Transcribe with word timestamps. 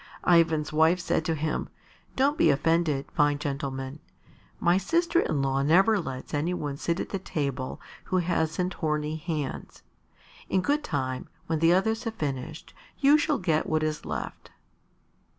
Ivan's 0.25 0.73
wife 0.73 0.99
said 0.99 1.23
to 1.25 1.35
him, 1.35 1.69
"Don't 2.15 2.35
be 2.35 2.49
offended, 2.49 3.05
fine 3.11 3.37
gentleman. 3.37 3.99
My 4.59 4.79
sister 4.79 5.19
in 5.19 5.43
law 5.43 5.61
never 5.61 5.99
lets 5.99 6.33
any 6.33 6.55
one 6.55 6.77
sit 6.77 6.99
at 6.99 7.09
the 7.09 7.19
table 7.19 7.79
who 8.05 8.17
hasn't 8.17 8.73
horny 8.73 9.17
hands. 9.17 9.83
In 10.49 10.61
good 10.63 10.83
time, 10.83 11.29
when 11.45 11.59
the 11.59 11.73
others 11.73 12.05
have 12.05 12.15
finished, 12.15 12.73
you 12.97 13.15
shall 13.19 13.37
get 13.37 13.69
what 13.69 13.83
is 13.83 14.03
left." 14.03 14.49